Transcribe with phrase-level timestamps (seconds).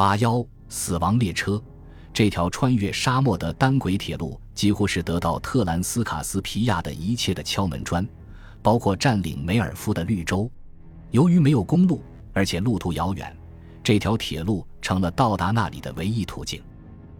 [0.00, 1.62] 八幺死亡列车，
[2.10, 8.08] 这条穿越沙漠的单轨铁路几乎是得到特兰斯卡斯皮亚的一切的敲门砖，
[8.62, 10.50] 包括占领梅尔夫的绿洲。
[11.10, 12.02] 由于没有公路，
[12.32, 13.36] 而且路途遥远，
[13.82, 16.62] 这条铁路成了到达那里的唯一途径。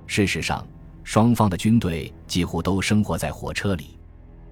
[0.06, 0.66] 事实上，
[1.04, 3.98] 双方的军队几乎都生活在火车里。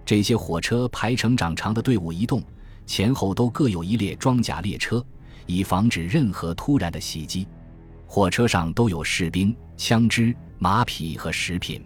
[0.04, 2.42] 这些火车排成长长的队伍移动，
[2.84, 5.02] 前后都各有一列装甲列车，
[5.46, 7.48] 以防止任何突然的袭击。
[8.10, 11.84] 火车上都有士兵、枪支、马匹和食品，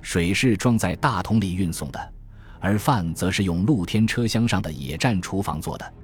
[0.00, 2.12] 水是装在大桶里运送的，
[2.58, 5.94] 而饭则是用露天车厢上的野战厨房做的。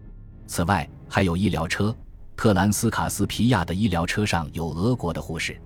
[0.47, 1.97] 此外，还有医疗车。
[2.37, 5.59] 特兰斯卡斯皮亚的医疗车上有俄国的护士。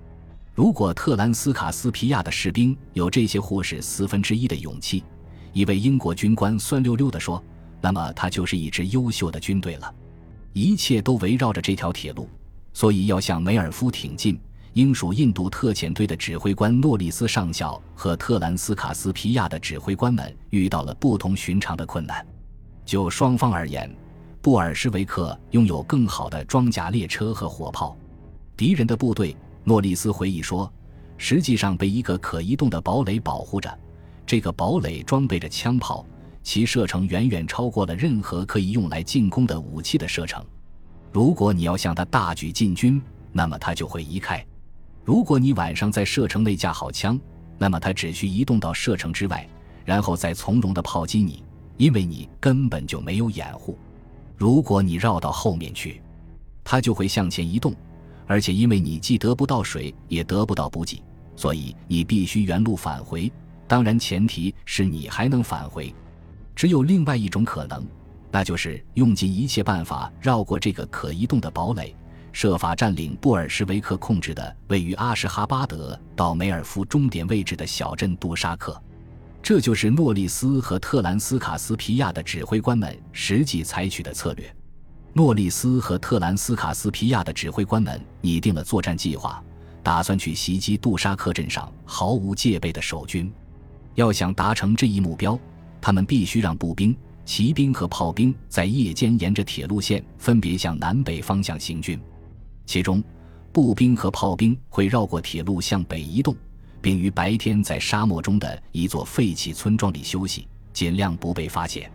[0.55, 5.02] 如果特兰斯卡斯皮亚的士兵有这些护士四分之一的勇气，
[5.52, 7.42] 一位英国军官酸溜溜地说，
[7.80, 9.92] 那么他就是一支优秀的军队了。
[10.52, 12.28] 一切都围绕着这条铁路。
[12.73, 14.41] 所以，要向梅尔夫挺进，
[14.74, 22.25] 英属印度特遣队的指挥官诺里斯上校和特兰斯卡斯皮亚的指挥官们遇到了不同寻常的困难。
[22.84, 23.92] 就双方而言，
[24.41, 27.97] 布尔什维克拥有更好的装甲列车和火炮，
[28.56, 30.72] 敌人的部队，诺里斯回忆说，
[31.19, 33.78] 实际上被一个可移动的堡垒保护着。
[34.25, 36.06] 这个堡垒装备着枪炮，
[36.42, 40.44] 其射程远远超过了任何可以用来进攻的武器的射程。
[41.12, 44.39] 如果你要向他大举进军，那么他就会移开；
[45.05, 47.19] 如果你晚上在射程内架好枪，
[47.58, 49.48] 那么他只需移动到射程之外，
[49.84, 51.42] 然后再从容地炮击你，
[51.77, 53.77] 因为你根本就没有掩护。
[54.36, 56.00] 如果你绕到后面去，
[56.62, 57.75] 他就会向前移动，
[58.27, 61.03] 而且因为你既得不到水，也得不到补给，
[61.34, 63.31] 所以你必须原路返回。
[63.66, 65.92] 当然，前提是你还能返回。
[66.55, 67.84] 只有另外一种可能。
[68.31, 71.95] 那就是用尽一切办法绕过这个可移动的堡垒，
[72.33, 78.81] 设法占领布尔什维克控制的位于阿什哈巴德到梅尔夫终点位置的小镇杜沙克。
[79.42, 84.54] 这就是诺利斯和特兰斯卡斯皮亚的指挥官们实际采取的策略。
[85.12, 89.43] 诺利斯和特兰斯卡斯皮亚的指挥官们拟定了作战计划，
[89.83, 93.33] 打算去袭击杜沙克镇上毫无戒备的守军。
[93.97, 95.37] 要想达成这一目标，
[95.81, 96.94] 他们必须让步兵。
[97.30, 101.96] 骑兵和炮兵在夜间沿着铁路线分别向南北方向行军，
[102.66, 103.00] 其中
[103.52, 106.34] 步兵和炮兵会绕过铁路向北移动，
[106.82, 111.88] 并于白天在沙漠中的一座废弃村庄里休息，尽量不被发现。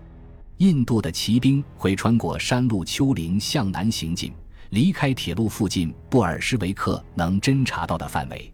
[0.59, 4.31] 印度的骑兵会穿过山路丘陵向南行进，
[4.69, 8.53] 离开铁路附近布尔什维克能侦察到的范围。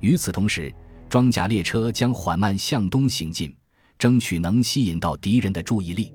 [0.00, 0.74] 与此同时，
[1.06, 3.54] 装甲列车将缓慢向东行进。
[3.98, 6.12] 争取能吸引到敌人的注意力。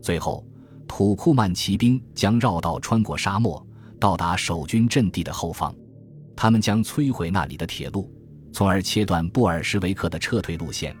[0.00, 0.46] 最后，
[0.86, 3.66] 土库曼骑兵将绕道穿过沙漠，
[3.98, 5.74] 到达守军阵地的后方。
[6.36, 8.12] 他们将摧毁那里的铁路，
[8.52, 10.94] 从而切断布尔什维克的撤退路线，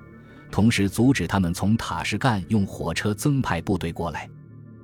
[0.50, 4.28] 同时阻止他们从塔什干用火车增派部队过来。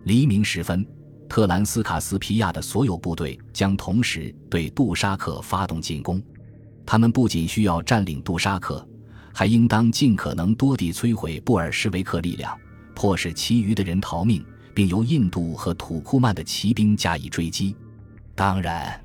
[0.05, 0.85] 黎明时分，
[1.29, 6.21] 特兰斯卡斯皮亚的所有部队将同时对杜沙克发动进攻。
[6.85, 8.85] 他们不仅需要占领杜沙克。
[9.33, 12.59] 还应当尽可能多地摧毁布尔什维克力量，
[12.95, 17.75] 迫使其余的人逃命，并由印度和土库曼的骑兵加以追击。
[18.35, 19.01] 当然，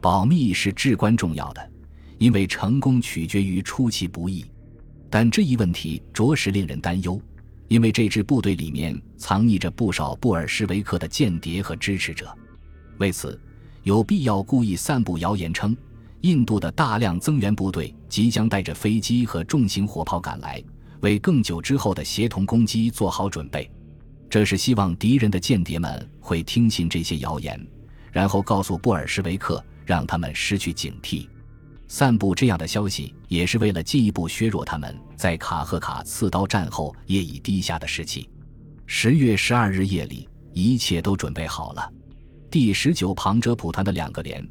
[0.00, 1.70] 保密是至关重要的，
[2.18, 4.44] 因为成功取决于出其不意。
[5.08, 7.20] 但这一问题着实令人担忧，
[7.68, 12.36] 因为这支部队里面藏匿着不少布尔什维克的间谍和支持者。
[12.98, 13.40] 为此，
[13.84, 15.76] 有必要故意散布谣言称。
[16.24, 20.62] 印度的大量增援部队即将带着飞机和重型火炮赶来，
[21.00, 23.70] 为更久之后的协同攻击做好准备。
[24.30, 27.60] 这是希望敌人的间谍们会听信这些谣言，
[28.10, 31.28] 然后告诉布尔什维克，让他们失去警惕。
[31.88, 38.30] 散布这样的消息，也是为了进一步削弱他们在卡赫卡刺刀战后业已低下的士气。
[38.86, 41.86] 十月十二日夜里，一切都准备好了。
[42.50, 44.42] 第十九庞哲普团的两个连。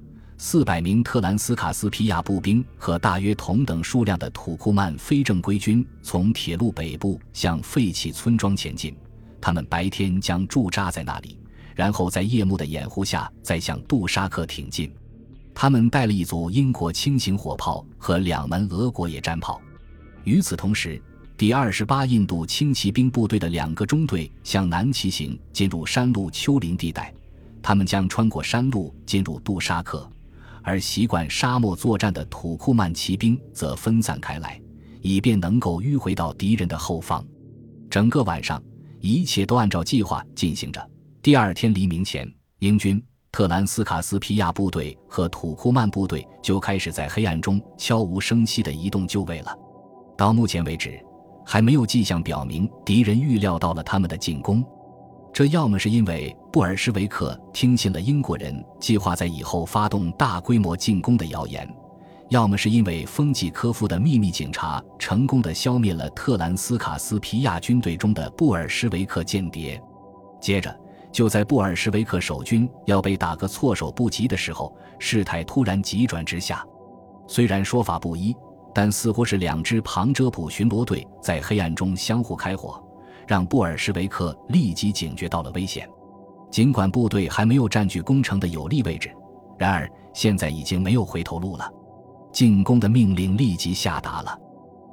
[0.45, 8.94] 四百名特兰斯卡斯皮亚步兵和大约同等数量的土库曼非正规军从铁路北部向废弃村庄前进。
[9.39, 11.39] 他们白天将驻扎在那里，
[11.73, 14.94] 然后在夜幕的掩护下再向杜沙克挺进。
[15.56, 19.62] 他们带了一组英国轻型火炮和两门俄国野战炮。
[20.25, 21.01] 与此同时，
[21.38, 27.13] 第二十八印度轻骑兵部队的两个中队向南骑行，进入山路丘陵地带。
[27.62, 30.06] 他们将穿过山路进入杜沙克。
[30.63, 34.60] 而习惯沙漠作战的土库曼骑兵则分散开来，
[35.01, 37.24] 以便能够迂回到敌人的后方。
[37.89, 38.63] 整个晚上，
[39.00, 40.89] 一切都按照计划进行着。
[41.21, 42.27] 第二天黎明前，
[42.60, 49.56] 英军、特兰斯卡斯皮亚部队和土库曼部队就开始在黑暗中悄无声息地移动就位了。
[50.18, 51.00] 到目前为止，
[51.45, 54.63] 还没有迹象表明敌人预料到了他们的进攻。
[55.33, 61.68] 这要么是因为布尔什维克听信了英国人计划在以后发动大规模进攻的谣言，
[62.30, 69.81] 要么是因为丰纪科夫的秘密警察成功的消灭了特兰斯卡斯皮亚军队中的布尔什维克间谍。
[70.39, 70.74] 接着。
[71.12, 76.65] 就在布尔什维克守军要被打个措手不及的时候，事态突然急转直下。
[77.27, 78.35] 虽然说法不一，
[78.74, 82.83] 但似乎是两支庞遮普巡逻队在黑暗中相互开火，
[83.27, 85.87] 让布尔什维克立即警觉到了危险。
[86.51, 89.11] 尽管部队还没有占据攻城的有利位置，
[89.57, 91.69] 然而现在已经没有回头路了。
[92.31, 94.37] 进攻的命令立即下达了。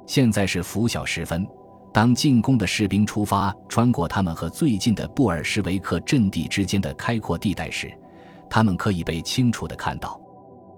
[0.07, 1.47] 现在是拂晓时分。
[1.93, 7.91] 当进攻的士兵出发，穿过他们和最近的布尔什维克阵地之间的开阔地带时，
[8.49, 10.17] 他们可以被清楚地看到，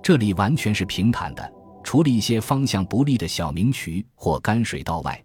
[0.01, 1.53] 这里完全是平坦的，
[1.83, 5.23] 除了一些方向不利的小明渠或干水道外，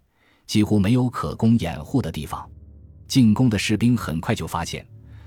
[0.49, 2.43] 几乎没有可供掩护的地方。
[3.07, 4.83] 进攻的士兵很快就发现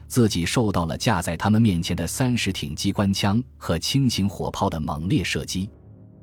[0.08, 5.70] 自己受到了架在他们面前的三十挺机关枪和轻型火炮的猛烈射击，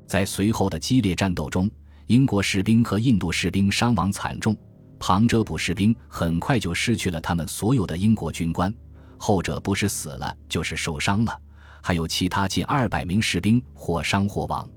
[0.06, 1.68] 在随后的激烈战斗中。
[2.08, 4.54] 英国士兵和印度士兵伤亡惨重，
[4.98, 8.74] 庞遮普士兵很快就失去了他们所有的英国军官，
[9.16, 11.40] 后者不是死了就是受伤了，
[11.80, 14.68] 还有其他近二百名士兵或伤或亡。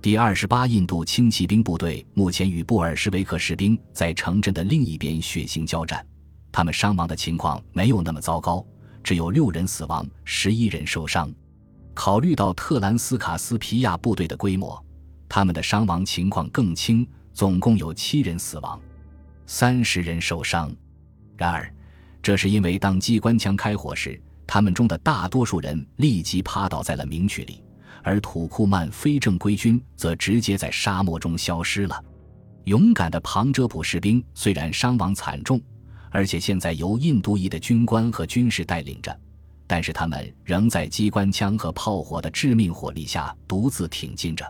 [0.00, 6.06] 第二十八印度轻骑兵部队目前与布尔什维克士兵在城镇的另一边血腥交战，
[6.52, 8.64] 他们伤亡的情况没有那么糟糕，
[9.02, 11.28] 只有六人死亡，十一人受伤。
[11.94, 14.82] 考虑到特兰斯卡斯皮亚部队的规模。
[15.28, 18.80] 他们的伤亡情况更轻，总共有七人死亡，
[19.46, 20.72] 三十人受伤。
[21.36, 21.70] 然而，
[22.22, 27.62] 这是因为当机关枪开火时，他们中的大多数人立即趴倒在了明渠里，
[28.08, 32.04] 而土库曼非正规军则直接在沙漠中消失了。
[32.64, 35.60] 勇敢的庞遮普士兵虽然伤亡惨重，
[36.10, 39.14] 而且现在由印度裔的军官和军士带领着，
[39.66, 44.42] 但是他们仍在机关枪和炮火的致命火力下独自挺进着。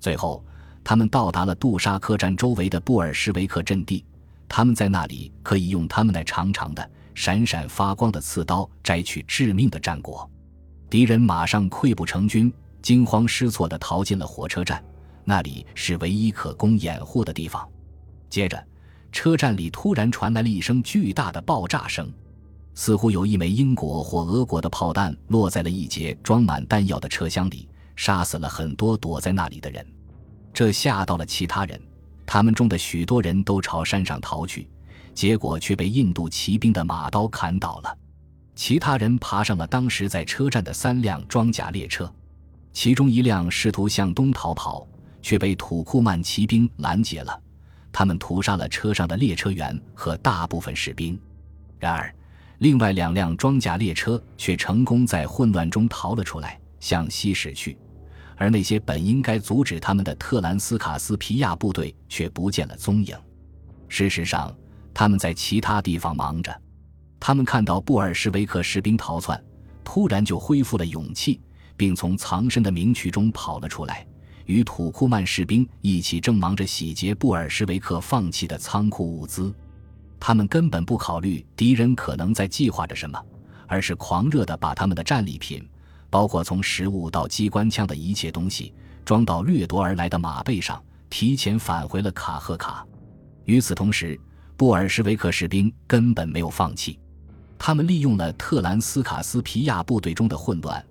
[0.00, 0.42] 最后，
[0.82, 4.02] 他们到达了杜沙客栈周围的布尔什维克阵地。
[4.48, 10.26] 他们在那里可以用他们那长长的、闪闪发光的刺刀摘取致命的战果。
[10.88, 12.50] 敌人马上溃不成军，
[12.86, 14.80] 惊慌失措地逃进了火车站，
[15.24, 17.68] 那里是唯一可供掩护的地方。
[18.30, 18.64] 接着，
[19.10, 22.08] 车站里突然传来了一声巨大的爆炸声，
[22.74, 27.68] 似乎有一枚英国或俄国的炮弹落在了一节装满弹药的车厢里。
[27.96, 29.84] 杀死了很多躲在那里的人，
[30.54, 31.80] 这吓到了其他人。
[32.24, 34.70] 他们中的许多人都朝山上逃去，
[35.12, 37.98] 结果却被印度骑兵的马刀砍倒了。
[38.54, 42.08] 其他人爬上了当时在车站的三辆装甲列车，
[42.76, 44.86] 其中一辆试图向东逃跑，
[45.22, 47.42] 却被土库曼骑兵拦截了。
[47.90, 51.18] 他们屠杀了车上的列车员和大部分士兵。
[51.78, 52.14] 然而，
[52.58, 57.78] 另外两辆装甲列车却成功在混乱中逃了出来，向西驶去。
[58.36, 63.16] 而那些本应该阻止他们的特兰斯卡斯皮亚部队却不见了踪影。
[63.88, 64.54] 事实上，
[64.92, 66.54] 他们在其他地方忙着。
[67.18, 69.42] 他们看到布尔什维克士兵逃窜，
[69.82, 71.40] 突然就恢复了勇气，
[71.76, 74.06] 并从藏身的明渠中跑了出来，
[74.46, 79.54] 与土库曼士兵一起正忙着洗劫布尔什维克放弃的仓库物资。
[80.18, 83.20] 他们根本不考虑敌人可能在计划着什么，
[83.66, 85.66] 而是狂热地把他们的战利品。
[86.08, 88.72] 包括从食物到机关枪的一切东西，
[89.04, 92.86] 装到掠夺而来的马背上，提前返回了卡赫卡。
[93.44, 94.18] 与此同时，
[94.56, 96.98] 布尔什维克士兵根本没有放弃，
[97.58, 100.82] 他们利用了特兰斯卡斯皮亚部队中的混乱，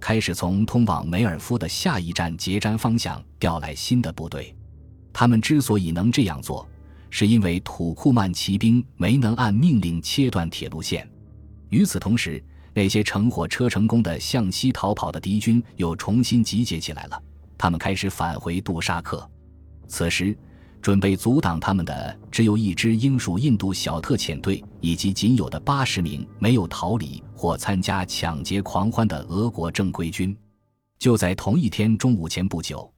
[0.00, 4.54] 开始从通往梅尔夫的下一站结詹方向调来新的部队。
[5.12, 6.66] 他们之所以能这样做，
[7.10, 11.08] 是因为土库曼骑兵没能按命令切断铁路线。
[11.68, 12.42] 与此同时，
[12.72, 17.22] 那些乘火车成功的向西逃跑的敌军又重新集结起来了，
[17.58, 19.28] 他们开始返回杜沙克。
[19.86, 20.36] 此时，
[20.80, 30.36] 准备阻挡他们的只有一支英属印度小特遣队以及仅有的八十名没有逃离或参加抢劫狂欢的俄国正规军。
[30.98, 32.92] 就在同一天中午前不久，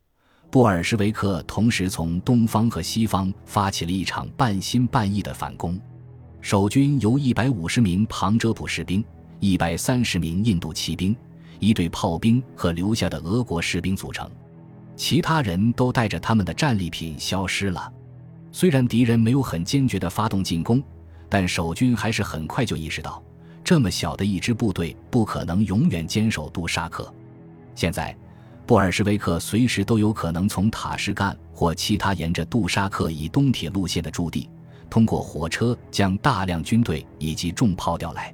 [0.51, 5.81] 布尔什维克同时从东方和西方发起了一场半心半意的反攻。
[6.41, 9.05] 守军由一百五十名旁遮普士兵。
[9.45, 11.17] 一百三十名印度骑兵、
[11.59, 14.31] 一队炮兵和留下的俄国士兵组成，
[15.03, 17.93] 其他人都带着他们的战利品消失了。
[18.53, 20.81] 虽然敌人没有很坚决地发动进攻，
[21.29, 23.21] 但守军还是很快就意识到，
[23.65, 27.13] 这么小的一支部队不可能永远坚守杜沙克。
[27.75, 28.17] 现在，
[28.65, 34.49] 布尔什维克随时都有可能从塔什干或其他沿着杜沙克以东铁路线的驻地，
[34.89, 38.33] 通过火车将大量军队以及重炮调来。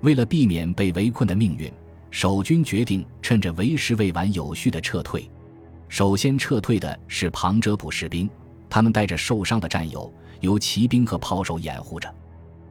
[0.00, 1.72] 为了避免被围困的命运，
[2.10, 5.30] 守军决定趁着为时未晚有序的撤退。
[5.90, 8.30] 首先撤退的是旁遮普士兵，
[8.70, 12.08] 他们带着受伤的战友，由骑兵和炮手掩护着。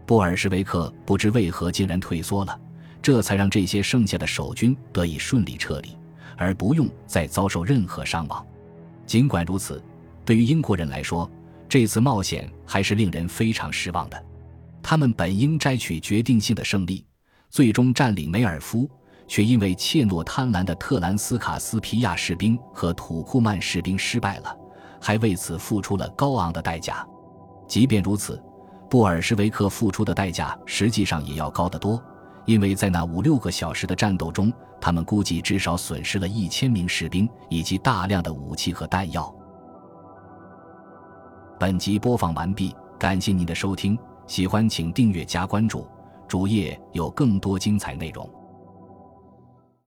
[0.05, 2.57] 布尔什维克不知为何竟然退缩了，
[3.01, 5.97] 这才让这些剩下的守军得以顺利撤离，
[6.37, 8.43] 而不用再遭受任何伤亡。
[9.05, 9.83] 尽管如此，
[10.23, 11.29] 对于英国人来说，
[11.67, 14.25] 这次冒险还是令人非常失望的。
[14.81, 17.05] 他们本应摘取决定性的胜利。
[17.51, 18.87] 最终占领梅尔夫，
[19.29, 24.57] 却因为怯懦贪婪的特兰斯卡斯皮亚士兵和土库曼士兵失败了，
[24.99, 27.07] 还为此付出了高昂的代价。
[27.67, 28.41] 即便如此，
[28.89, 32.03] 布尔什维克付出的代价实际上也要高得多，
[32.45, 39.31] 因为在那五六个小时的战斗中，他们估计至少损失了一千名士兵以及大量的武器和弹药。
[41.59, 43.95] 本集播放完毕，感谢您的收听，
[44.25, 45.87] 喜欢请订阅加关注。
[46.27, 48.27] 主页有更多精彩内容。